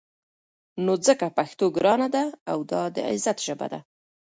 نو 0.85 0.93
ځکه 1.05 1.25
پښتو 1.37 1.65
ګرانه 1.77 2.07
ده 2.15 2.23
او 2.51 2.59
دا 2.71 2.81
د 2.95 2.97
عزت 3.09 3.37
ژبه 3.47 3.67
ده. 3.73 3.79